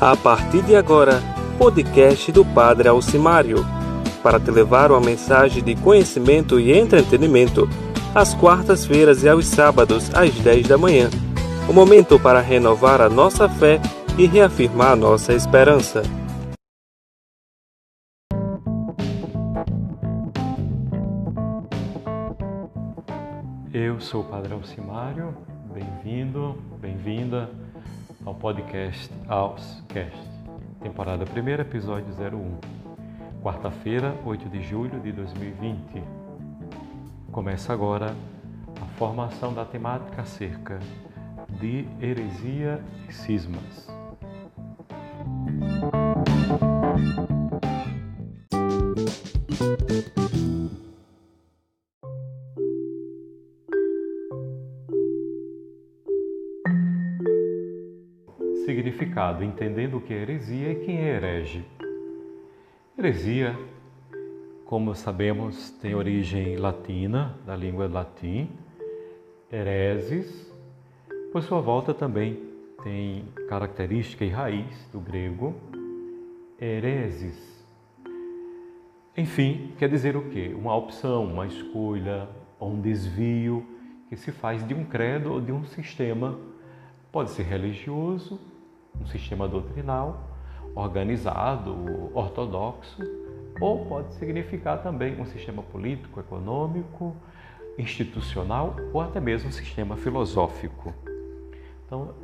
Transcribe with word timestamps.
A 0.00 0.16
partir 0.16 0.62
de 0.62 0.74
agora, 0.74 1.20
podcast 1.58 2.32
do 2.32 2.42
Padre 2.42 2.88
Alcimário, 2.88 3.58
para 4.22 4.40
te 4.40 4.50
levar 4.50 4.90
uma 4.90 4.98
mensagem 4.98 5.62
de 5.62 5.74
conhecimento 5.74 6.58
e 6.58 6.72
entretenimento, 6.72 7.68
às 8.14 8.32
quartas-feiras 8.32 9.22
e 9.22 9.28
aos 9.28 9.44
sábados, 9.44 10.10
às 10.14 10.32
10 10.36 10.68
da 10.68 10.78
manhã. 10.78 11.10
O 11.68 11.74
momento 11.74 12.18
para 12.18 12.40
renovar 12.40 13.02
a 13.02 13.10
nossa 13.10 13.46
fé 13.46 13.78
e 14.16 14.24
reafirmar 14.24 14.96
nossa 14.96 15.34
esperança. 15.34 16.02
Eu 23.70 24.00
sou 24.00 24.22
o 24.22 24.24
Padre 24.24 24.54
Alcimário, 24.54 25.36
bem-vindo, 25.74 26.56
bem-vinda 26.80 27.50
ao 28.24 28.34
podcast 28.34 29.10
Auscast, 29.28 30.18
temporada 30.82 31.24
1, 31.24 31.60
episódio 31.60 32.12
01, 32.14 33.40
quarta-feira, 33.42 34.14
8 34.24 34.48
de 34.48 34.62
julho 34.62 35.00
de 35.00 35.12
2020. 35.12 36.02
Começa 37.32 37.72
agora 37.72 38.14
a 38.80 38.86
formação 38.98 39.54
da 39.54 39.64
temática 39.64 40.22
acerca 40.22 40.78
de 41.60 41.86
heresia 42.00 42.82
e 43.08 43.12
cismas. 43.12 43.99
Significado: 59.40 59.44
entendendo 59.44 59.96
o 59.96 60.00
que 60.00 60.12
é 60.12 60.18
heresia 60.18 60.72
e 60.72 60.84
quem 60.84 60.98
é 60.98 61.16
herege. 61.16 61.64
Heresia, 62.98 63.58
como 64.64 64.94
sabemos, 64.94 65.70
tem 65.70 65.94
origem 65.94 66.56
latina, 66.56 67.36
da 67.46 67.56
língua 67.56 67.88
latim, 67.88 68.50
hereses, 69.50 70.52
por 71.32 71.42
sua 71.42 71.60
volta 71.60 71.94
também 71.94 72.50
tem 72.82 73.24
característica 73.48 74.24
e 74.24 74.28
raiz 74.28 74.88
do 74.92 75.00
grego, 75.00 75.54
hereses. 76.60 77.48
Enfim, 79.16 79.72
quer 79.78 79.88
dizer 79.88 80.16
o 80.16 80.30
quê? 80.30 80.54
Uma 80.56 80.74
opção, 80.74 81.24
uma 81.24 81.46
escolha, 81.46 82.28
um 82.60 82.80
desvio 82.80 83.66
que 84.08 84.16
se 84.16 84.32
faz 84.32 84.66
de 84.66 84.74
um 84.74 84.84
credo 84.84 85.32
ou 85.32 85.40
de 85.40 85.52
um 85.52 85.64
sistema. 85.64 86.38
Pode 87.12 87.30
ser 87.30 87.42
religioso, 87.42 88.40
um 88.98 89.06
sistema 89.06 89.46
doutrinal, 89.46 90.30
organizado, 90.74 92.10
ortodoxo, 92.14 93.02
ou 93.60 93.84
pode 93.84 94.14
significar 94.14 94.82
também 94.82 95.20
um 95.20 95.26
sistema 95.26 95.62
político, 95.62 96.20
econômico, 96.20 97.14
institucional 97.78 98.76
ou 98.92 99.00
até 99.00 99.20
mesmo 99.20 99.48
um 99.48 99.52
sistema 99.52 99.96
filosófico. 99.96 100.94
Então, 101.86 102.14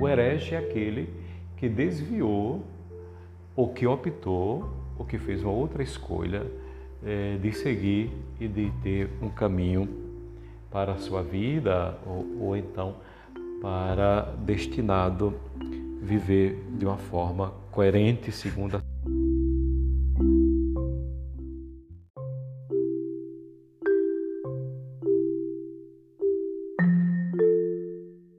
o 0.00 0.08
herege 0.08 0.54
é 0.54 0.58
aquele 0.58 1.12
que 1.56 1.68
desviou 1.68 2.62
ou 3.56 3.72
que 3.72 3.86
optou 3.86 4.70
ou 4.98 5.04
que 5.04 5.18
fez 5.18 5.42
uma 5.42 5.52
outra 5.52 5.82
escolha 5.82 6.46
é, 7.04 7.36
de 7.36 7.52
seguir 7.52 8.10
e 8.38 8.46
de 8.46 8.70
ter 8.82 9.10
um 9.20 9.28
caminho 9.28 9.88
para 10.70 10.92
a 10.92 10.96
sua 10.96 11.22
vida 11.22 11.98
ou, 12.06 12.46
ou 12.46 12.56
então 12.56 12.96
para 13.60 14.34
destinado 14.38 15.34
viver 16.00 16.64
de 16.76 16.84
uma 16.84 16.96
forma 16.96 17.52
coerente 17.70 18.32
segundo 18.32 18.76
a 18.76 18.82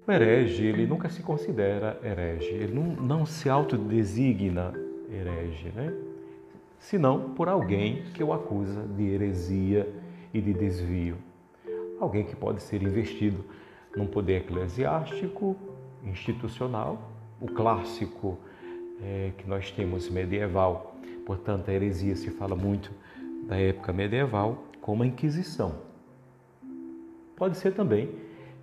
O 0.08 0.14
herege, 0.14 0.66
ele 0.66 0.86
nunca 0.86 1.08
se 1.08 1.24
considera 1.24 1.98
herege, 2.04 2.50
ele 2.50 2.74
não, 2.74 2.84
não 2.84 3.26
se 3.26 3.48
autodesigna 3.48 4.74
herege, 5.10 5.72
né? 5.74 5.94
senão 6.82 7.34
por 7.34 7.48
alguém 7.48 8.04
que 8.14 8.24
o 8.24 8.34
acusa 8.34 8.86
de 8.88 9.04
heresia 9.04 9.88
e 10.34 10.42
de 10.42 10.54
desvio. 10.54 11.16
Alguém 12.00 12.26
que 12.26 12.36
pode 12.36 12.62
ser 12.62 12.82
investido 12.82 13.46
num 13.96 14.08
poder 14.08 14.38
eclesiástico, 14.38 15.56
institucional, 16.04 17.11
o 17.42 17.48
clássico 17.48 18.38
é, 19.02 19.32
que 19.38 19.50
nós 19.50 19.72
temos 19.72 20.10
medieval. 20.10 20.96
Portanto, 21.26 21.70
a 21.70 21.74
heresia 21.74 22.16
se 22.16 22.30
fala 22.30 22.56
muito 22.56 22.92
da 23.48 23.58
época 23.58 23.92
medieval, 23.92 24.64
como 24.80 25.04
a 25.04 25.08
Inquisição. 25.08 25.76
Pode 27.36 27.58
ser 27.58 27.74
também 27.74 28.10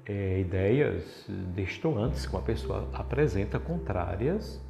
é, 0.06 0.41
ideias 0.41 1.27
destoantes 1.55 2.25
que 2.25 2.33
uma 2.33 2.43
pessoa 2.43 2.88
apresenta, 2.93 3.59
contrárias 3.59 4.61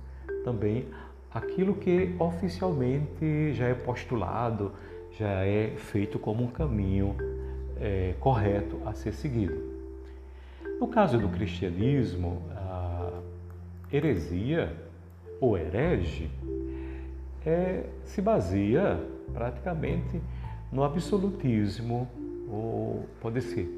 também 0.43 0.87
àquilo 1.31 1.75
que 1.75 2.15
oficialmente 2.19 3.53
já 3.53 3.67
é 3.67 3.75
postulado, 3.75 4.73
já 5.13 5.45
é 5.45 5.75
feito 5.77 6.19
como 6.19 6.45
um 6.45 6.49
caminho 6.49 7.15
é, 7.79 8.15
correto 8.19 8.81
a 8.87 8.95
ser 8.95 9.13
seguido. 9.13 9.77
No 10.81 10.89
caso 10.89 11.19
do 11.19 11.29
cristianismo, 11.29 12.43
heresia 13.93 14.75
ou 15.41 15.57
herege 15.57 16.31
é, 17.47 17.85
se 18.05 18.21
baseia 18.21 19.01
praticamente 19.33 20.21
no 20.71 20.83
absolutismo, 20.85 22.09
ou 22.51 23.07
pode 23.21 23.41
ser 23.41 23.69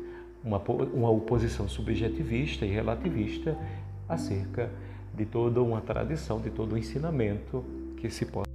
uma, 0.45 0.59
uma 0.93 1.11
oposição 1.11 1.69
subjetivista 1.69 2.65
e 2.65 2.71
relativista 2.71 3.57
acerca 4.09 4.71
de 5.15 5.25
toda 5.25 5.63
uma 5.63 5.81
tradição, 5.81 6.41
de 6.41 6.51
todo 6.51 6.73
o 6.73 6.79
ensinamento 6.79 7.65
que 7.97 8.11
se 8.11 8.25
pode. 8.25 8.51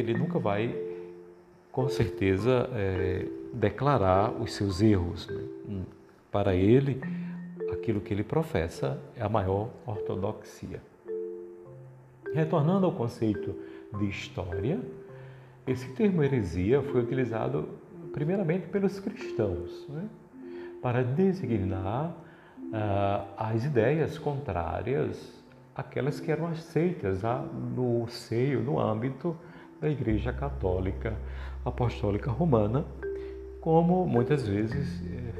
ele 0.00 0.14
nunca 0.14 0.38
vai, 0.38 0.74
com 1.78 1.88
certeza, 1.88 2.68
é, 2.74 3.24
declarar 3.52 4.32
os 4.32 4.52
seus 4.52 4.82
erros. 4.82 5.28
Né? 5.28 5.84
Para 6.28 6.52
ele, 6.52 7.00
aquilo 7.72 8.00
que 8.00 8.12
ele 8.12 8.24
professa 8.24 9.00
é 9.14 9.22
a 9.22 9.28
maior 9.28 9.68
ortodoxia. 9.86 10.82
Retornando 12.34 12.84
ao 12.84 12.90
conceito 12.90 13.54
de 13.96 14.08
história, 14.08 14.80
esse 15.68 15.88
termo 15.92 16.20
heresia 16.20 16.82
foi 16.82 17.00
utilizado 17.00 17.68
primeiramente 18.12 18.66
pelos 18.66 18.98
cristãos 18.98 19.86
né, 19.88 20.08
para 20.82 21.04
designar 21.04 22.12
ah, 22.72 23.24
as 23.36 23.64
ideias 23.64 24.18
contrárias 24.18 25.32
àquelas 25.76 26.18
que 26.18 26.32
eram 26.32 26.48
aceitas 26.48 27.24
ah, 27.24 27.46
no 27.76 28.08
seio, 28.08 28.64
no 28.64 28.80
âmbito 28.80 29.36
da 29.80 29.88
Igreja 29.88 30.32
Católica 30.32 31.16
Apostólica 31.68 32.30
Romana, 32.30 32.84
como 33.60 34.06
muitas 34.06 34.46
vezes 34.46 35.02
eh, 35.02 35.32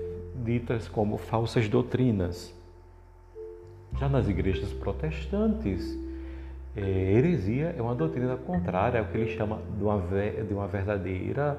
ditas 0.45 0.89
como 0.89 1.17
falsas 1.17 1.69
doutrinas. 1.69 2.55
Já 3.99 4.09
nas 4.09 4.29
igrejas 4.29 4.73
protestantes, 4.73 5.99
é, 6.77 6.81
heresia 6.81 7.75
é 7.77 7.83
uma 7.83 7.95
doutrina 7.95 8.37
contrária 8.37 9.01
ao 9.01 9.07
que 9.07 9.17
ele 9.17 9.37
chama 9.37 9.61
de 9.77 10.55
uma 10.55 10.69
verdadeira 10.69 11.59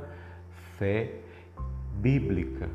fé 0.78 1.12
bíblica. 1.96 2.70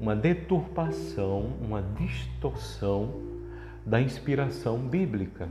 Uma 0.00 0.16
deturpação, 0.16 1.52
uma 1.60 1.82
distorção 1.96 3.14
da 3.86 4.00
inspiração 4.00 4.78
bíblica. 4.78 5.48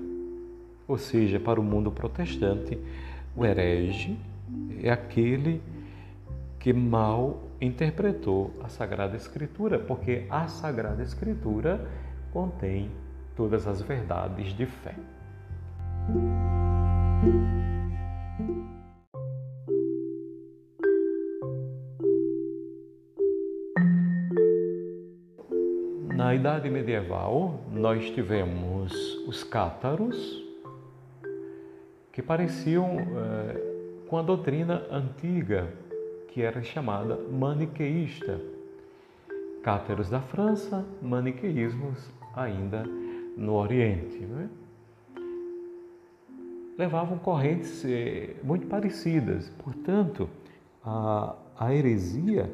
Ou 0.88 0.98
seja, 0.98 1.40
para 1.40 1.60
o 1.60 1.64
mundo 1.64 1.90
protestante, 1.90 2.78
o 3.36 3.46
herege 3.46 4.18
é 4.82 4.90
aquele 4.90 5.62
que 6.60 6.72
mal 6.72 7.42
interpretou 7.60 8.54
a 8.64 8.70
Sagrada 8.70 9.16
Escritura, 9.16 9.80
porque 9.80 10.26
a 10.30 10.48
Sagrada 10.48 11.04
Escritura 11.04 11.86
contém 12.32 12.90
todas 13.36 13.68
as 13.68 13.82
verdades 13.82 14.54
de 14.54 14.66
fé. 14.66 14.96
Na 26.16 26.34
Idade 26.34 26.70
Medieval, 26.70 27.60
nós 27.72 28.10
tivemos 28.12 28.94
os 29.28 29.44
cátaros, 29.44 30.44
que 32.12 32.22
pareciam 32.22 33.00
é, 33.00 33.73
com 34.08 34.18
a 34.18 34.22
doutrina 34.22 34.86
antiga 34.92 35.74
que 36.28 36.42
era 36.42 36.64
chamada 36.64 37.18
maniqueísta. 37.30 38.40
Cáteros 39.64 40.10
da 40.10 40.20
França, 40.20 40.86
maniqueísmos 41.02 42.10
ainda 42.36 42.84
no 43.38 43.54
Oriente. 43.54 44.20
Não 44.26 44.42
é? 44.42 44.50
Levavam 46.78 47.18
correntes 47.20 47.86
eh, 47.86 48.36
muito 48.44 48.68
parecidas. 48.68 49.50
Portanto, 49.64 50.28
a, 50.84 51.36
a 51.58 51.74
heresia 51.74 52.52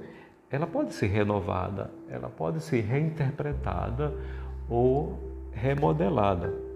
ela 0.52 0.68
pode 0.68 0.94
ser 0.94 1.08
renovada, 1.08 1.92
ela 2.10 2.28
pode 2.28 2.62
ser 2.62 2.82
reinterpretada 2.82 4.14
ou 4.68 5.18
remodelada. 5.52 6.69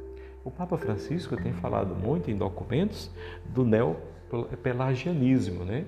O 0.44 0.52
Papa 0.52 0.78
Francisco 0.78 1.38
tem 1.38 1.54
falado 1.54 1.96
muito 1.96 2.30
em 2.30 2.36
documentos 2.36 3.10
do 3.46 3.64
neopelagianismo, 3.66 5.64
né? 5.64 5.86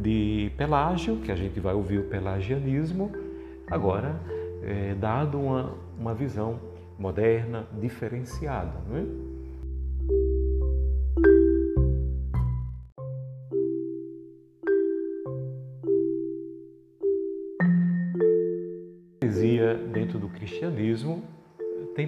De 0.00 0.50
Pelágio, 0.56 1.16
que 1.18 1.30
a 1.30 1.36
gente 1.36 1.60
vai 1.60 1.74
ouvir 1.74 1.98
o 1.98 2.04
pelagianismo, 2.04 3.12
agora 3.70 4.18
é, 4.62 4.94
dado 4.94 5.38
uma, 5.38 5.74
uma 5.98 6.14
visão 6.14 6.58
moderna, 6.98 7.66
diferenciada, 7.78 8.72
não 8.88 8.96
é? 8.96 9.31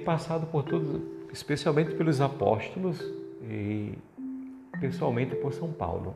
Passado 0.04 0.46
por 0.46 0.62
todos, 0.62 1.00
especialmente 1.32 1.94
pelos 1.94 2.20
apóstolos 2.20 3.00
e 3.42 3.98
pessoalmente 4.80 5.34
por 5.36 5.52
São 5.52 5.72
Paulo. 5.72 6.14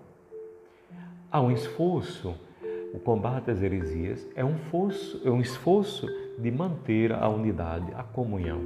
Há 1.30 1.40
um 1.40 1.50
esforço, 1.50 2.34
o 2.94 2.98
combate 2.98 3.50
às 3.50 3.62
heresias 3.62 4.26
é 4.34 4.44
um 4.44 4.56
esforço, 4.56 5.20
é 5.24 5.30
um 5.30 5.40
esforço 5.40 6.06
de 6.38 6.50
manter 6.50 7.12
a 7.12 7.28
unidade, 7.28 7.92
a 7.94 8.02
comunhão, 8.02 8.64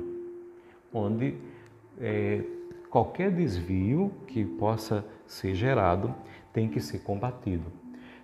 onde 0.92 1.34
é, 2.00 2.42
qualquer 2.90 3.30
desvio 3.30 4.12
que 4.26 4.44
possa 4.44 5.04
ser 5.26 5.54
gerado 5.54 6.14
tem 6.52 6.68
que 6.68 6.80
ser 6.80 6.98
combatido. 7.00 7.64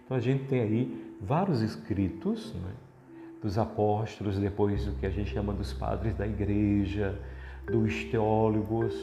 Então 0.05 0.17
a 0.17 0.21
gente 0.21 0.45
tem 0.45 0.61
aí 0.61 1.15
vários 1.21 1.63
escritos 1.63 2.55
né, 2.55 2.73
dos 3.43 3.59
apóstolos, 3.59 4.39
depois 4.39 4.85
do 4.85 4.93
que 4.93 5.07
a 5.07 5.11
gente 5.11 5.31
chama 5.31 5.53
dos 5.53 5.73
padres 5.73 6.15
da 6.15 6.27
igreja, 6.27 7.19
dos 7.67 8.05
teólogos 8.05 8.95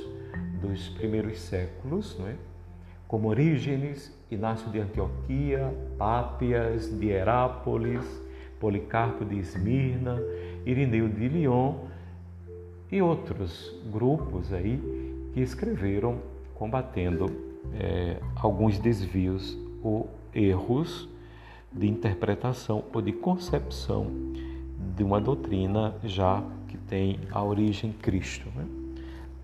dos 0.61 0.89
primeiros 0.89 1.39
séculos, 1.39 2.17
não 2.19 2.27
é? 2.27 2.35
como 3.07 3.29
Orígenes, 3.29 4.11
Inácio 4.29 4.69
de 4.71 4.79
Antioquia, 4.79 5.73
Pápias 5.97 6.89
de 6.99 7.07
Herápolis, 7.07 8.03
Policarpo 8.59 9.23
de 9.23 9.37
Esmirna, 9.37 10.19
Irineu 10.65 11.07
de 11.07 11.27
Lyon 11.27 11.75
e 12.91 13.01
outros 13.01 13.73
grupos 13.91 14.51
aí 14.51 14.81
que 15.33 15.41
escreveram 15.41 16.17
combatendo 16.55 17.31
é, 17.73 18.17
alguns 18.35 18.79
desvios 18.79 19.57
ou 19.83 20.09
erros 20.33 21.07
de 21.75 21.87
interpretação 21.87 22.85
ou 22.93 23.01
de 23.01 23.11
concepção 23.11 24.07
de 24.95 25.03
uma 25.03 25.19
doutrina 25.19 25.95
já 26.03 26.41
que 26.67 26.77
tem 26.77 27.19
a 27.31 27.43
origem 27.43 27.91
Cristo. 27.91 28.49
Né? 28.55 28.65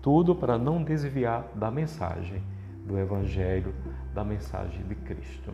Tudo 0.00 0.34
para 0.34 0.56
não 0.56 0.82
desviar 0.82 1.46
da 1.54 1.70
mensagem 1.70 2.42
do 2.86 2.98
Evangelho, 2.98 3.74
da 4.14 4.24
mensagem 4.24 4.82
de 4.84 4.94
Cristo. 4.94 5.52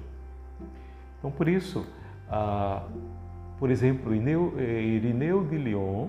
Então, 1.19 1.31
por 1.31 1.49
isso, 1.49 1.85
ah, 2.31 2.87
por 3.59 3.71
exemplo, 3.71 4.15
Irineu, 4.15 4.55
eh, 4.57 4.83
Irineu 4.83 5.45
de 5.45 5.59
Lyon 5.59 6.09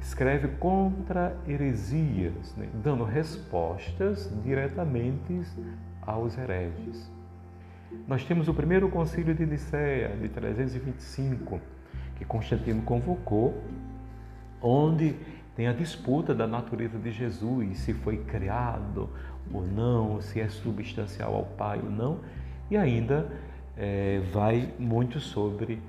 escreve 0.00 0.48
contra 0.56 1.36
heresias, 1.46 2.54
né? 2.56 2.68
dando 2.82 3.04
respostas 3.04 4.30
diretamente 4.42 5.42
aos 6.00 6.36
hereges. 6.36 7.10
Nós 8.06 8.24
temos 8.24 8.48
o 8.48 8.54
primeiro 8.54 8.88
concílio 8.88 9.34
de 9.34 9.46
Nicéia, 9.46 10.08
de 10.20 10.28
325, 10.28 11.60
que 12.16 12.24
Constantino 12.24 12.82
convocou, 12.82 13.62
onde 14.60 15.16
tem 15.54 15.68
a 15.68 15.72
disputa 15.72 16.34
da 16.34 16.46
natureza 16.46 16.98
de 16.98 17.10
Jesus, 17.10 17.78
se 17.78 17.92
foi 17.92 18.18
criado 18.18 19.08
ou 19.52 19.66
não, 19.66 20.20
se 20.20 20.40
é 20.40 20.48
substancial 20.48 21.34
ao 21.34 21.44
Pai 21.44 21.80
ou 21.82 21.90
não, 21.90 22.20
e 22.70 22.76
ainda 22.76 23.30
é, 23.76 24.20
vai 24.32 24.72
muito 24.78 25.20
sobre 25.20 25.80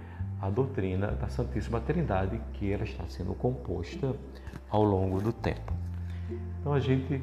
a 0.41 0.50
doutrina 0.50 1.07
da 1.07 1.29
Santíssima 1.29 1.79
Trindade, 1.79 2.41
que 2.53 2.71
ela 2.71 2.83
está 2.83 3.05
sendo 3.07 3.33
composta 3.33 4.15
ao 4.69 4.83
longo 4.83 5.21
do 5.21 5.31
tempo. 5.31 5.71
Então 6.59 6.73
a 6.73 6.79
gente 6.79 7.21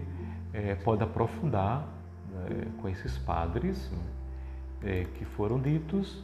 é, 0.55 0.75
pode 0.77 1.03
aprofundar 1.03 1.87
né, 2.33 2.67
com 2.81 2.89
esses 2.89 3.19
padres, 3.19 3.91
é, 4.85 5.07
que 5.15 5.25
foram 5.25 5.61
ditos, 5.61 6.23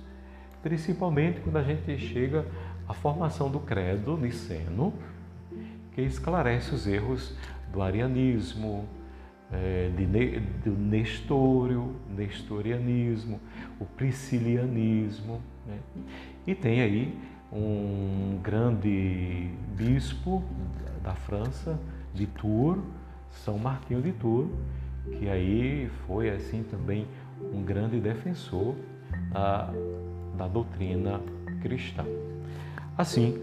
principalmente 0.62 1.40
quando 1.40 1.56
a 1.56 1.62
gente 1.62 1.98
chega 1.98 2.46
à 2.88 2.94
formação 2.94 3.50
do 3.50 3.60
credo 3.60 4.16
niceno, 4.16 4.92
que 5.92 6.02
esclarece 6.02 6.74
os 6.74 6.86
erros 6.86 7.34
do 7.72 7.82
arianismo, 7.82 8.86
é, 9.52 9.90
de, 9.96 10.40
do 10.64 10.76
nestório, 10.76 11.94
nestorianismo, 12.08 13.40
o 13.78 13.84
priscilianismo. 13.84 15.40
Né? 15.66 15.78
E 16.46 16.54
tem 16.54 16.80
aí 16.80 17.18
um 17.52 18.38
grande 18.42 19.50
bispo 19.76 20.42
da 21.02 21.14
França, 21.14 21.78
de 22.12 22.26
Tours, 22.26 22.80
São 23.30 23.58
Martinho 23.58 24.02
de 24.02 24.12
Tours, 24.12 24.50
que 25.18 25.28
aí 25.28 25.88
foi 26.06 26.30
assim 26.30 26.64
também 26.64 27.06
um 27.52 27.62
grande 27.62 28.00
defensor 28.00 28.74
da, 29.32 30.48
doutrina 30.48 31.20
cristã. 31.60 32.04
Assim, 32.96 33.38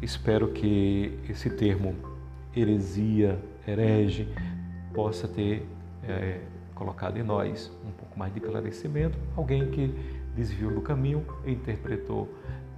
espero 0.00 0.48
que 0.48 1.18
esse 1.28 1.50
termo 1.50 1.94
heresia, 2.54 3.38
herege, 3.66 4.28
possa 4.92 5.28
ter 5.28 5.66
é, 6.02 6.40
colocado 6.74 7.16
em 7.18 7.22
nós 7.22 7.70
um 7.86 7.90
pouco 7.92 8.18
mais 8.18 8.32
de 8.32 8.40
esclarecimento. 8.40 9.18
Alguém 9.36 9.70
que 9.70 9.94
desviou 10.34 10.72
do 10.72 10.80
caminho, 10.80 11.24
interpretou 11.46 12.28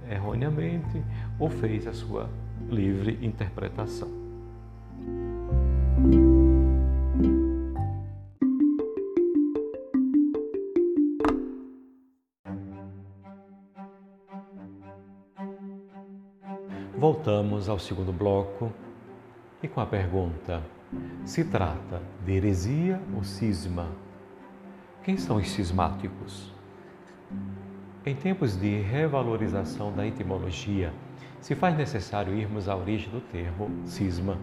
erroneamente 0.09 1.01
ou 1.39 1.49
fez 1.49 1.87
a 1.87 1.93
sua 1.93 2.29
livre 2.69 3.17
interpretação. 3.21 4.20
Voltamos 17.23 17.69
ao 17.69 17.77
segundo 17.77 18.11
bloco 18.11 18.73
e 19.61 19.67
com 19.67 19.79
a 19.79 19.85
pergunta: 19.85 20.59
se 21.23 21.45
trata 21.45 22.01
de 22.25 22.31
heresia 22.31 22.99
ou 23.15 23.23
cisma? 23.23 23.89
Quem 25.03 25.17
são 25.17 25.35
os 25.35 25.47
cismáticos? 25.51 26.51
Em 28.03 28.15
tempos 28.15 28.59
de 28.59 28.81
revalorização 28.81 29.93
da 29.93 30.07
etimologia, 30.07 30.91
se 31.39 31.53
faz 31.53 31.77
necessário 31.77 32.33
irmos 32.33 32.67
à 32.67 32.75
origem 32.75 33.11
do 33.11 33.21
termo 33.21 33.69
cisma, 33.85 34.35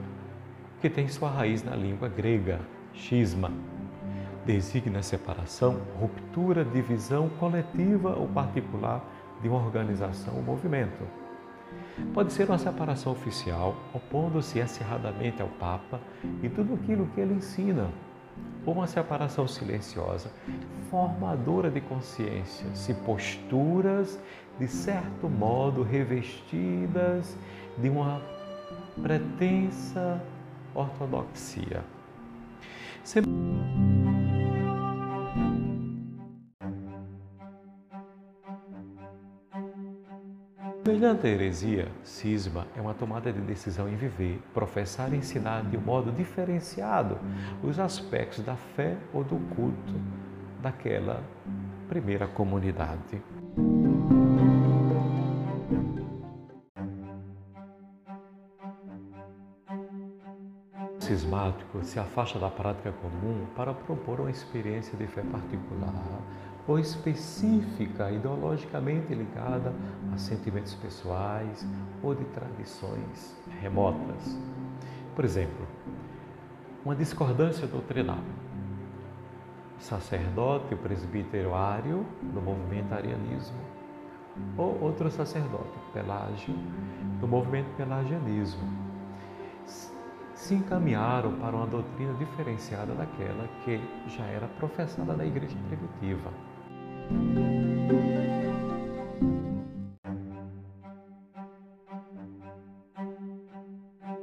que 0.80 0.88
tem 0.88 1.08
sua 1.08 1.30
raiz 1.30 1.64
na 1.64 1.75
língua 1.75 2.08
grega, 2.08 2.61
schisma. 2.94 3.50
Designa 4.47 5.02
separação, 5.02 5.80
ruptura, 5.99 6.64
divisão 6.64 7.28
coletiva 7.40 8.14
ou 8.14 8.28
particular 8.28 9.04
de 9.42 9.49
uma 9.49 9.58
organização 9.58 10.37
ou 10.37 10.42
movimento 10.44 11.27
Pode 12.14 12.33
ser 12.33 12.49
uma 12.49 12.59
separação 12.59 13.12
oficial, 13.12 13.76
opondo-se 13.95 14.61
acirradamente 14.61 15.40
ao 15.40 15.49
Papa 15.49 16.00
e 16.43 16.49
tudo 16.49 16.75
aquilo 16.75 17.07
que 17.14 17.21
ele 17.21 17.35
ensina, 17.35 17.90
ou 18.64 18.75
uma 18.75 18.87
separação 18.87 19.47
silenciosa, 19.47 20.31
formadora 20.90 21.71
de 21.71 21.81
consciências 21.81 22.88
e 22.88 22.95
posturas, 22.95 24.19
de 24.59 24.67
certo 24.67 25.28
modo 25.28 25.83
revestidas 25.83 27.37
de 27.78 27.88
uma 27.88 28.21
pretensa 29.00 30.21
ortodoxia. 30.75 31.85
Semelhante 40.88 41.26
à 41.26 41.30
heresia, 41.30 41.88
cisma 42.02 42.66
é 42.75 42.80
uma 42.80 42.95
tomada 42.95 43.30
de 43.30 43.42
decisão 43.42 43.87
em 43.90 43.95
viver, 43.95 44.40
professar 44.54 45.12
e 45.12 45.16
ensinar 45.16 45.62
de 45.64 45.76
um 45.76 45.83
modo 45.83 46.11
diferenciado 46.11 47.18
os 47.62 47.78
aspectos 47.78 48.42
da 48.42 48.57
fé 48.57 48.97
ou 49.12 49.23
do 49.23 49.37
culto 49.54 49.92
daquela 50.62 51.23
primeira 51.90 52.26
comunidade. 52.26 53.23
Cismático 60.99 61.85
se 61.85 61.99
afasta 61.99 62.38
da 62.38 62.49
prática 62.49 62.92
comum 62.92 63.45
para 63.54 63.75
propor 63.75 64.21
uma 64.21 64.30
experiência 64.30 64.97
de 64.97 65.07
fé 65.07 65.21
particular 65.21 65.92
ou 66.68 66.78
específica, 66.78 68.10
ideologicamente 68.10 69.14
ligada 69.14 69.72
a 70.12 70.18
sentimentos 70.18 70.75
pessoais 70.75 71.66
ou 72.02 72.14
de 72.14 72.25
tradições 72.26 73.34
remotas. 73.60 74.38
Por 75.16 75.25
exemplo, 75.25 75.66
uma 76.84 76.94
discordância 76.94 77.66
doutrinal. 77.66 78.18
Sacerdote, 79.78 80.75
o 80.75 80.76
presbiterário 80.76 82.04
do 82.20 82.40
movimento 82.42 82.92
arianismo, 82.92 83.58
ou 84.56 84.78
outro 84.82 85.10
sacerdote, 85.10 85.78
Pelágio, 85.92 86.54
do 87.20 87.26
movimento 87.26 87.68
pelagianismo, 87.76 88.68
se 90.34 90.54
encaminharam 90.54 91.32
para 91.38 91.56
uma 91.56 91.66
doutrina 91.66 92.12
diferenciada 92.14 92.94
daquela 92.94 93.48
que 93.64 93.80
já 94.08 94.25
era 94.25 94.46
professada 94.46 95.14
na 95.14 95.25
igreja 95.25 95.56
primitiva. 95.68 96.30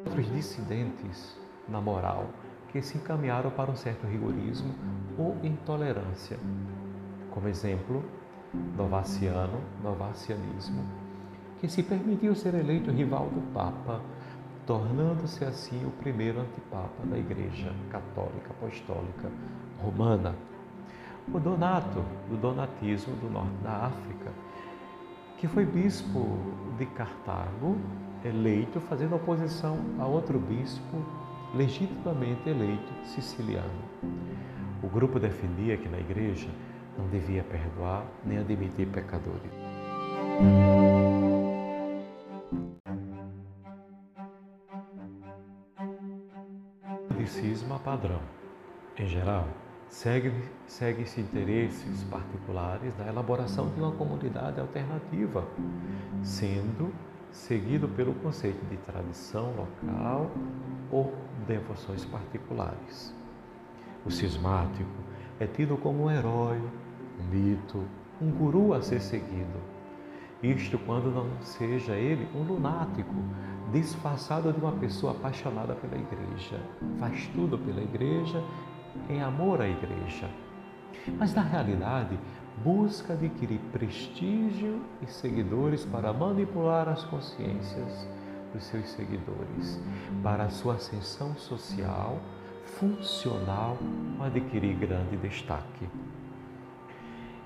Outros 0.05 0.31
dissidentes 0.31 1.37
na 1.67 1.81
moral 1.81 2.29
que 2.71 2.81
se 2.81 2.97
encaminharam 2.97 3.51
para 3.51 3.71
um 3.71 3.75
certo 3.75 4.05
rigorismo 4.05 4.73
ou 5.17 5.37
intolerância. 5.43 6.37
Como 7.31 7.47
exemplo, 7.47 8.03
Novaciano, 8.77 9.61
Novacianismo, 9.83 10.83
que 11.59 11.67
se 11.67 11.83
permitiu 11.83 12.35
ser 12.35 12.53
eleito 12.53 12.91
rival 12.91 13.29
do 13.29 13.41
Papa, 13.53 14.01
tornando-se 14.65 15.43
assim 15.43 15.85
o 15.85 15.91
primeiro 15.91 16.41
antipapa 16.41 17.05
da 17.05 17.17
Igreja 17.17 17.73
Católica 17.89 18.51
Apostólica 18.51 19.31
Romana. 19.81 20.35
O 21.33 21.39
Donato, 21.39 22.03
do 22.29 22.37
Donatismo 22.37 23.15
do 23.17 23.29
norte 23.29 23.55
da 23.63 23.87
África, 23.87 24.31
que 25.37 25.47
foi 25.47 25.65
bispo 25.65 26.37
de 26.77 26.85
Cartago, 26.85 27.77
eleito 28.23 28.79
fazendo 28.79 29.15
oposição 29.15 29.77
a 29.99 30.05
outro 30.05 30.39
bispo 30.39 31.03
legitimamente 31.53 32.49
eleito 32.49 32.93
siciliano. 33.03 33.83
O 34.83 34.87
grupo 34.87 35.19
defendia 35.19 35.77
que 35.77 35.89
na 35.89 35.99
igreja 35.99 36.49
não 36.97 37.07
devia 37.07 37.43
perdoar 37.43 38.05
nem 38.23 38.37
admitir 38.37 38.87
pecadores. 38.87 39.51
O 47.09 47.27
cisma 47.27 47.79
padrão, 47.79 48.21
em 48.99 49.07
geral, 49.07 49.47
segue-se 49.89 50.49
segue 50.67 51.03
interesses 51.21 52.03
particulares 52.05 52.97
na 52.97 53.07
elaboração 53.07 53.69
de 53.69 53.79
uma 53.79 53.91
comunidade 53.91 54.59
alternativa, 54.59 55.47
sendo 56.23 56.93
seguido 57.31 57.87
pelo 57.89 58.13
conceito 58.15 58.63
de 58.69 58.77
tradição 58.77 59.53
local 59.55 60.31
ou 60.91 61.13
devoções 61.47 62.05
particulares. 62.05 63.13
O 64.05 64.11
cismático 64.11 64.89
é 65.39 65.47
tido 65.47 65.77
como 65.77 66.05
um 66.05 66.11
herói, 66.11 66.61
um 67.19 67.23
mito, 67.23 67.83
um 68.21 68.31
guru 68.31 68.73
a 68.73 68.81
ser 68.81 69.01
seguido. 69.01 69.75
Isto 70.41 70.77
quando 70.79 71.11
não 71.13 71.27
seja 71.41 71.95
ele 71.95 72.27
um 72.35 72.43
lunático, 72.43 73.15
disfarçado 73.71 74.53
de 74.53 74.59
uma 74.59 74.73
pessoa 74.73 75.11
apaixonada 75.11 75.73
pela 75.75 75.95
igreja, 75.95 76.61
faz 76.99 77.27
tudo 77.33 77.57
pela 77.57 77.81
igreja, 77.81 78.43
em 79.09 79.21
amor 79.21 79.61
à 79.61 79.67
igreja. 79.67 80.29
Mas 81.17 81.33
na 81.33 81.41
realidade, 81.41 82.17
busca 82.63 83.13
adquirir 83.13 83.59
prestígio 83.71 84.81
e 85.01 85.07
seguidores 85.07 85.85
para 85.85 86.13
manipular 86.13 86.87
as 86.87 87.03
consciências 87.03 88.07
dos 88.53 88.63
seus 88.63 88.89
seguidores, 88.89 89.81
para 90.23 90.45
a 90.45 90.49
sua 90.49 90.75
ascensão 90.75 91.35
social, 91.35 92.19
funcional, 92.79 93.77
adquirir 94.19 94.75
grande 94.77 95.17
destaque. 95.17 95.89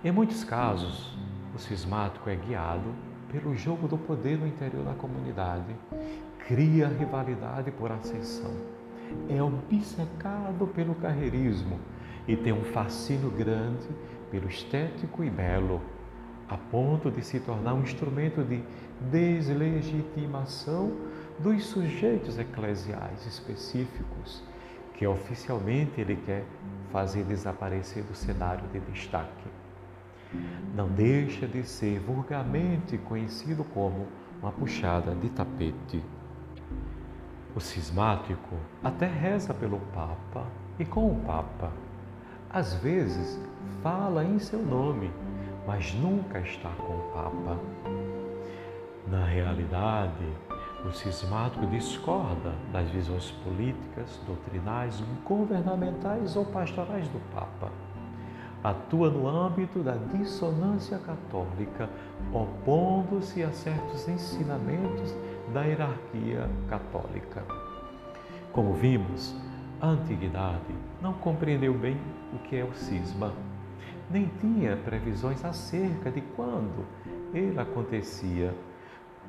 Em 0.03 0.11
muitos 0.11 0.43
casos, 0.43 1.17
o 1.53 1.59
cismático 1.59 2.29
é 2.29 2.35
guiado 2.35 2.93
pelo 3.31 3.55
jogo 3.55 3.87
do 3.87 3.97
poder 3.97 4.37
no 4.37 4.47
interior 4.47 4.83
da 4.85 4.93
comunidade, 4.93 5.75
cria 6.47 6.87
rivalidade 6.87 7.71
por 7.71 7.91
ascensão, 7.91 8.51
é 9.29 9.41
obcecado 9.41 10.67
pelo 10.67 10.95
carreirismo 10.95 11.79
e 12.27 12.35
tem 12.35 12.53
um 12.53 12.63
fascínio 12.63 13.31
grande 13.31 13.87
pelo 14.29 14.47
estético 14.47 15.23
e 15.23 15.29
belo, 15.29 15.81
a 16.47 16.57
ponto 16.57 17.09
de 17.09 17.23
se 17.23 17.39
tornar 17.39 17.73
um 17.73 17.81
instrumento 17.81 18.43
de 18.43 18.63
deslegitimação 19.11 20.91
dos 21.39 21.65
sujeitos 21.65 22.37
eclesiais 22.37 23.25
específicos 23.25 24.43
que 24.93 25.07
oficialmente 25.07 26.01
ele 26.01 26.17
quer 26.25 26.43
fazer 26.91 27.23
desaparecer 27.23 28.03
do 28.03 28.13
cenário 28.13 28.67
de 28.73 28.81
destaque. 28.81 29.47
Não 30.75 30.89
deixa 30.89 31.47
de 31.47 31.63
ser 31.63 31.99
vulgarmente 31.99 32.97
conhecido 32.97 33.63
como 33.63 34.07
uma 34.41 34.51
puxada 34.51 35.15
de 35.15 35.29
tapete. 35.29 36.03
O 37.59 37.61
cismático 37.61 38.55
até 38.81 39.05
reza 39.05 39.53
pelo 39.53 39.79
Papa 39.93 40.45
e 40.79 40.85
com 40.85 41.11
o 41.11 41.15
Papa. 41.25 41.69
Às 42.49 42.75
vezes 42.75 43.37
fala 43.83 44.23
em 44.23 44.39
seu 44.39 44.59
nome, 44.59 45.11
mas 45.67 45.93
nunca 45.93 46.39
está 46.39 46.69
com 46.69 46.93
o 46.93 47.11
Papa. 47.13 47.59
Na 49.09 49.25
realidade, 49.25 50.25
o 50.85 50.91
cismático 50.93 51.67
discorda 51.67 52.55
das 52.71 52.89
visões 52.91 53.29
políticas, 53.43 54.21
doutrinais, 54.25 55.03
governamentais 55.25 56.37
ou 56.37 56.45
pastorais 56.45 57.09
do 57.09 57.19
Papa. 57.35 57.69
Atua 58.63 59.09
no 59.09 59.27
âmbito 59.27 59.79
da 59.79 59.95
dissonância 60.13 60.97
católica, 60.99 61.89
opondo-se 62.33 63.43
a 63.43 63.51
certos 63.51 64.07
ensinamentos 64.07 65.13
da 65.53 65.63
hierarquia 65.63 66.49
católica. 66.69 67.43
Como 68.51 68.73
vimos, 68.73 69.35
a 69.81 69.87
antiguidade 69.87 70.75
não 71.01 71.13
compreendeu 71.13 71.73
bem 71.73 71.97
o 72.33 72.39
que 72.39 72.57
é 72.57 72.63
o 72.63 72.73
cisma, 72.73 73.33
nem 74.09 74.27
tinha 74.39 74.75
previsões 74.77 75.43
acerca 75.45 76.11
de 76.11 76.21
quando 76.21 76.85
ele 77.33 77.59
acontecia 77.59 78.53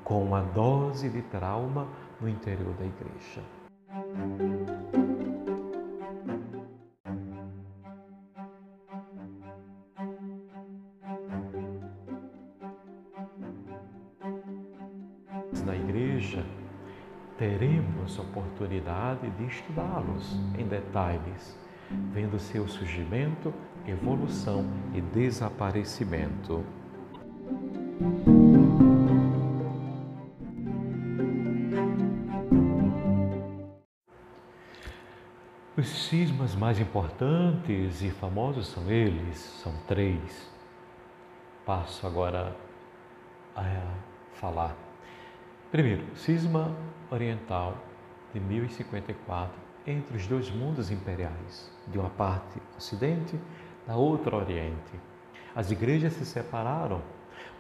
com 0.02 0.24
uma 0.24 0.42
dose 0.42 1.08
de 1.08 1.22
trauma 1.22 1.86
no 2.20 2.28
interior 2.28 2.74
da 2.74 2.86
igreja. 2.86 3.42
Na 15.64 15.76
igreja, 15.76 16.44
teremos 17.38 18.18
oportunidade 18.18 19.30
de 19.30 19.44
estudá-los 19.46 20.38
em 20.58 20.66
detalhes, 20.66 21.56
vendo 22.12 22.38
seu 22.38 22.66
surgimento, 22.66 23.52
evolução 23.86 24.64
e 24.94 25.00
desaparecimento. 25.00 26.64
Os 35.76 35.88
cismas 35.88 36.54
mais 36.54 36.78
importantes 36.78 38.02
e 38.02 38.10
famosos 38.10 38.66
são 38.68 38.90
eles, 38.90 39.38
são 39.62 39.72
três. 39.86 40.50
Passo 41.64 42.06
agora 42.06 42.56
a 43.56 43.62
falar. 44.34 44.89
Primeiro, 45.70 46.02
cisma 46.16 46.74
oriental 47.12 47.76
de 48.34 48.40
1054 48.40 49.56
entre 49.86 50.16
os 50.16 50.26
dois 50.26 50.50
mundos 50.50 50.90
imperiais, 50.90 51.70
de 51.86 51.96
uma 51.96 52.10
parte 52.10 52.60
Ocidente, 52.76 53.38
da 53.86 53.94
outra 53.94 54.34
Oriente. 54.34 54.98
As 55.54 55.70
igrejas 55.70 56.14
se 56.14 56.26
separaram. 56.26 57.00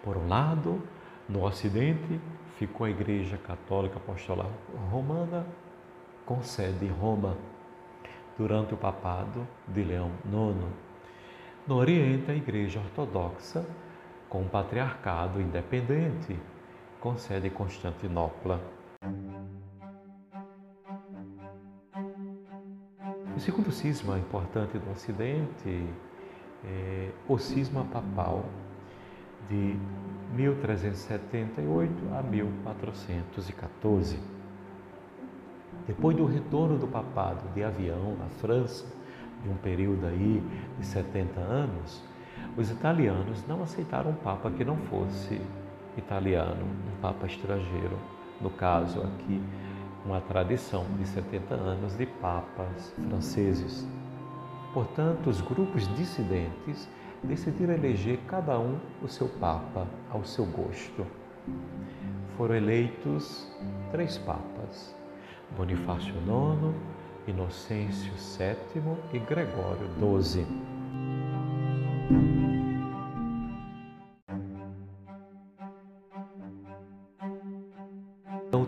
Por 0.02 0.16
um 0.16 0.26
lado, 0.26 0.82
no 1.28 1.44
Ocidente 1.44 2.20
ficou 2.58 2.84
a 2.84 2.90
Igreja 2.90 3.38
Católica 3.38 3.98
Apostolar 3.98 4.50
Romana 4.90 5.46
com 6.26 6.42
sede 6.42 6.86
em 6.86 6.90
Roma 6.90 7.36
durante 8.36 8.74
o 8.74 8.76
papado 8.76 9.46
de 9.68 9.84
Leão 9.84 10.10
IX. 10.24 10.66
No 11.64 11.76
Oriente, 11.76 12.28
a 12.28 12.34
Igreja 12.34 12.80
Ortodoxa, 12.80 13.64
com 14.28 14.40
um 14.42 14.48
patriarcado 14.48 15.40
independente, 15.40 16.36
com 17.00 17.16
sede 17.16 17.48
em 17.48 17.50
Constantinopla. 17.50 18.60
O 23.34 23.40
segundo 23.40 23.72
cisma 23.72 24.18
importante 24.18 24.78
do 24.78 24.90
Ocidente 24.90 25.88
é 26.62 27.10
o 27.26 27.38
cisma 27.38 27.84
papal 27.86 28.44
de 29.48 29.76
1378 30.34 31.92
a 32.14 32.22
1414. 32.22 34.18
Depois 35.86 36.14
do 36.14 36.26
retorno 36.26 36.76
do 36.76 36.86
papado 36.86 37.48
de 37.54 37.64
avião 37.64 38.14
na 38.18 38.28
França, 38.28 38.84
de 39.42 39.48
um 39.48 39.56
período 39.56 40.06
aí 40.06 40.42
de 40.78 40.84
70 40.84 41.40
anos, 41.40 42.04
os 42.58 42.70
italianos 42.70 43.42
não 43.46 43.62
aceitaram 43.62 44.10
um 44.10 44.14
papa 44.16 44.50
que 44.50 44.64
não 44.64 44.76
fosse 44.76 45.40
italiano, 46.00 46.64
um 46.64 47.00
papa 47.00 47.26
estrangeiro. 47.26 47.96
No 48.40 48.50
caso 48.50 49.00
aqui, 49.00 49.40
uma 50.04 50.20
tradição 50.20 50.84
de 50.98 51.06
70 51.06 51.54
anos 51.54 51.96
de 51.96 52.06
papas 52.06 52.92
franceses. 53.08 53.86
Portanto, 54.72 55.28
os 55.28 55.40
grupos 55.40 55.86
dissidentes 55.96 56.88
decidiram 57.22 57.74
eleger 57.74 58.18
cada 58.26 58.58
um 58.58 58.78
o 59.02 59.08
seu 59.08 59.28
papa 59.28 59.86
ao 60.10 60.24
seu 60.24 60.46
gosto. 60.46 61.06
Foram 62.36 62.54
eleitos 62.54 63.46
três 63.90 64.16
papas: 64.18 64.94
Bonifácio 65.56 66.14
IX, 66.14 66.74
Inocêncio 67.26 68.12
VII 68.14 68.96
e 69.12 69.18
Gregório 69.18 69.88
XII. 70.22 70.46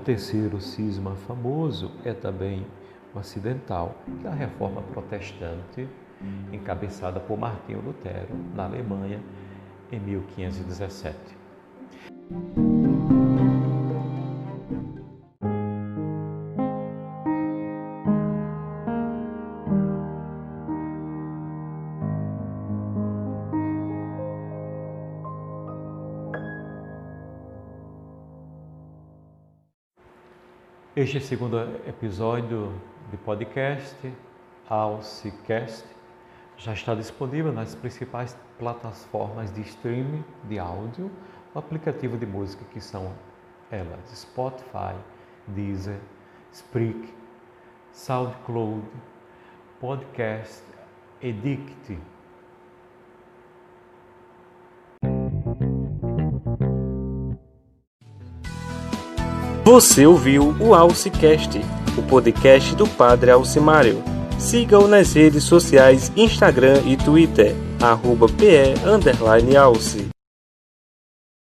Terceiro 0.02 0.60
cisma 0.60 1.14
famoso 1.14 1.92
é 2.04 2.12
também 2.12 2.66
o 3.14 3.18
ocidental, 3.18 3.96
que 4.20 4.26
é 4.26 4.30
a 4.30 4.34
reforma 4.34 4.82
protestante, 4.82 5.88
encabeçada 6.52 7.20
por 7.20 7.38
Martinho 7.38 7.80
Lutero, 7.80 8.34
na 8.54 8.64
Alemanha, 8.64 9.20
em 9.90 10.00
1517. 10.00 11.16
Este 31.02 31.18
segundo 31.18 31.58
episódio 31.84 32.72
de 33.10 33.16
podcast, 33.16 33.96
Alcicast, 34.68 35.84
já 36.56 36.74
está 36.74 36.94
disponível 36.94 37.52
nas 37.52 37.74
principais 37.74 38.38
plataformas 38.56 39.52
de 39.52 39.62
streaming 39.62 40.24
de 40.44 40.60
áudio, 40.60 41.10
o 41.52 41.58
aplicativo 41.58 42.16
de 42.16 42.24
música 42.24 42.64
que 42.72 42.80
são 42.80 43.12
elas 43.68 44.12
Spotify, 44.14 44.94
Deezer, 45.48 45.98
Spreak, 46.52 47.12
SoundCloud, 47.92 48.86
Podcast 49.80 50.62
Edict. 51.20 51.98
Você 59.72 60.06
ouviu 60.06 60.54
o 60.60 60.74
Alcicast, 60.74 61.58
o 61.96 62.02
podcast 62.02 62.76
do 62.76 62.86
Padre 62.86 63.30
Alcimário. 63.30 64.04
Siga-o 64.38 64.86
nas 64.86 65.14
redes 65.14 65.44
sociais 65.44 66.12
Instagram 66.14 66.82
e 66.84 66.94
Twitter, 66.94 67.56
arroba 67.80 68.26
PE 68.28 68.74
Alce. 69.56 70.11